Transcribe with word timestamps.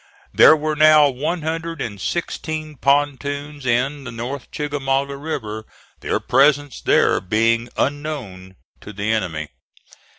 There 0.33 0.55
were 0.57 0.75
now 0.75 1.09
one 1.09 1.43
hundred 1.43 1.79
and 1.79 2.01
sixteen 2.01 2.75
pontoons 2.75 3.67
in 3.67 4.03
the 4.03 4.11
North 4.11 4.49
Chickamauga 4.51 5.15
River, 5.15 5.63
their 5.99 6.19
presence 6.19 6.81
there 6.81 7.21
being 7.21 7.69
unknown 7.77 8.55
to 8.79 8.93
the 8.93 9.11
enemy. 9.11 9.49